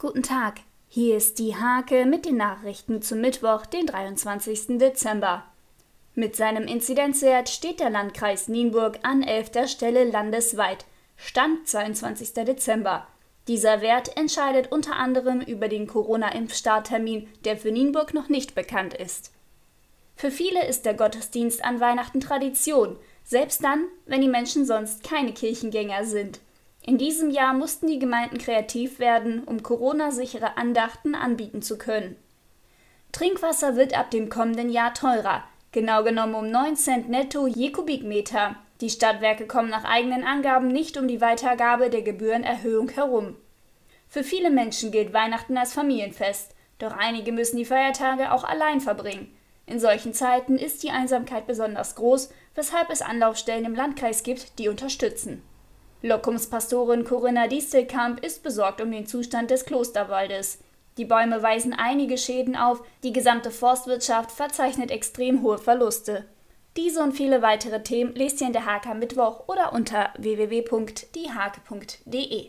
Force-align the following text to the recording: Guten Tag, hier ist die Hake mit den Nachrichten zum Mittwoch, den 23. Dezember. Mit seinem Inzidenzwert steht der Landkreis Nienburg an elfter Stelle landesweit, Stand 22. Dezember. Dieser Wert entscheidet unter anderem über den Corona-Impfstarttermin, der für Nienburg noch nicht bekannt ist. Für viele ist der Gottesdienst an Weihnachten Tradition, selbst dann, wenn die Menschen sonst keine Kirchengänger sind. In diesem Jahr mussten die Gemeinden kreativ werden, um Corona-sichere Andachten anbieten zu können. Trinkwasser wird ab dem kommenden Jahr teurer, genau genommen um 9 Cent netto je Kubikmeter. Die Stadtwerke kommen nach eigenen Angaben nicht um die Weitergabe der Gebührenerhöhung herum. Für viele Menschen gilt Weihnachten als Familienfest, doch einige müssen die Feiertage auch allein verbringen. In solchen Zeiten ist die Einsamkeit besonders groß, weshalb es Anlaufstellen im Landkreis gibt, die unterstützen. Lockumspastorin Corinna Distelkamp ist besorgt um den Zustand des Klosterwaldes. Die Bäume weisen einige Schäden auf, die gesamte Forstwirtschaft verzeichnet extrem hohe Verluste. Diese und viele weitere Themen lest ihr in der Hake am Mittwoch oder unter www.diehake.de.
Guten 0.00 0.22
Tag, 0.22 0.60
hier 0.88 1.18
ist 1.18 1.38
die 1.38 1.56
Hake 1.56 2.06
mit 2.06 2.24
den 2.24 2.38
Nachrichten 2.38 3.02
zum 3.02 3.20
Mittwoch, 3.20 3.66
den 3.66 3.84
23. 3.84 4.78
Dezember. 4.78 5.44
Mit 6.14 6.34
seinem 6.36 6.66
Inzidenzwert 6.66 7.50
steht 7.50 7.80
der 7.80 7.90
Landkreis 7.90 8.48
Nienburg 8.48 9.00
an 9.02 9.22
elfter 9.22 9.68
Stelle 9.68 10.04
landesweit, 10.04 10.86
Stand 11.18 11.68
22. 11.68 12.32
Dezember. 12.32 13.08
Dieser 13.46 13.82
Wert 13.82 14.16
entscheidet 14.16 14.72
unter 14.72 14.96
anderem 14.96 15.42
über 15.42 15.68
den 15.68 15.86
Corona-Impfstarttermin, 15.86 17.28
der 17.44 17.58
für 17.58 17.70
Nienburg 17.70 18.14
noch 18.14 18.30
nicht 18.30 18.54
bekannt 18.54 18.94
ist. 18.94 19.32
Für 20.16 20.30
viele 20.30 20.66
ist 20.66 20.86
der 20.86 20.94
Gottesdienst 20.94 21.62
an 21.62 21.78
Weihnachten 21.78 22.20
Tradition, 22.20 22.96
selbst 23.22 23.62
dann, 23.62 23.84
wenn 24.06 24.22
die 24.22 24.28
Menschen 24.28 24.64
sonst 24.64 25.02
keine 25.02 25.34
Kirchengänger 25.34 26.06
sind. 26.06 26.40
In 26.82 26.96
diesem 26.96 27.30
Jahr 27.30 27.52
mussten 27.52 27.86
die 27.86 27.98
Gemeinden 27.98 28.38
kreativ 28.38 28.98
werden, 28.98 29.44
um 29.44 29.62
Corona-sichere 29.62 30.56
Andachten 30.56 31.14
anbieten 31.14 31.62
zu 31.62 31.76
können. 31.76 32.16
Trinkwasser 33.12 33.76
wird 33.76 33.96
ab 33.96 34.10
dem 34.10 34.28
kommenden 34.28 34.70
Jahr 34.70 34.94
teurer, 34.94 35.44
genau 35.72 36.04
genommen 36.04 36.34
um 36.34 36.50
9 36.50 36.76
Cent 36.76 37.08
netto 37.08 37.46
je 37.46 37.70
Kubikmeter. 37.70 38.56
Die 38.80 38.88
Stadtwerke 38.88 39.46
kommen 39.46 39.68
nach 39.68 39.84
eigenen 39.84 40.24
Angaben 40.24 40.68
nicht 40.68 40.96
um 40.96 41.06
die 41.06 41.20
Weitergabe 41.20 41.90
der 41.90 42.02
Gebührenerhöhung 42.02 42.88
herum. 42.88 43.36
Für 44.08 44.24
viele 44.24 44.50
Menschen 44.50 44.90
gilt 44.90 45.12
Weihnachten 45.12 45.58
als 45.58 45.74
Familienfest, 45.74 46.54
doch 46.78 46.96
einige 46.96 47.30
müssen 47.30 47.58
die 47.58 47.66
Feiertage 47.66 48.32
auch 48.32 48.42
allein 48.42 48.80
verbringen. 48.80 49.32
In 49.66 49.78
solchen 49.78 50.14
Zeiten 50.14 50.56
ist 50.56 50.82
die 50.82 50.90
Einsamkeit 50.90 51.46
besonders 51.46 51.94
groß, 51.94 52.32
weshalb 52.54 52.90
es 52.90 53.02
Anlaufstellen 53.02 53.66
im 53.66 53.74
Landkreis 53.74 54.22
gibt, 54.22 54.58
die 54.58 54.68
unterstützen. 54.68 55.42
Lockumspastorin 56.02 57.04
Corinna 57.04 57.46
Distelkamp 57.46 58.24
ist 58.24 58.42
besorgt 58.42 58.80
um 58.80 58.90
den 58.90 59.06
Zustand 59.06 59.50
des 59.50 59.66
Klosterwaldes. 59.66 60.58
Die 60.96 61.04
Bäume 61.04 61.42
weisen 61.42 61.74
einige 61.74 62.16
Schäden 62.16 62.56
auf, 62.56 62.82
die 63.02 63.12
gesamte 63.12 63.50
Forstwirtschaft 63.50 64.30
verzeichnet 64.30 64.90
extrem 64.90 65.42
hohe 65.42 65.58
Verluste. 65.58 66.24
Diese 66.76 67.02
und 67.02 67.12
viele 67.12 67.42
weitere 67.42 67.82
Themen 67.82 68.14
lest 68.14 68.40
ihr 68.40 68.46
in 68.46 68.52
der 68.52 68.64
Hake 68.64 68.88
am 68.88 68.98
Mittwoch 68.98 69.48
oder 69.48 69.72
unter 69.72 70.10
www.diehake.de. 70.16 72.46